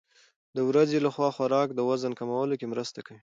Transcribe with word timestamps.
د 0.55 0.57
ورځې 0.69 0.97
لخوا 1.05 1.29
خوراک 1.35 1.69
د 1.73 1.79
وزن 1.89 2.13
کمولو 2.19 2.57
کې 2.59 2.71
مرسته 2.73 2.99
کوي. 3.07 3.19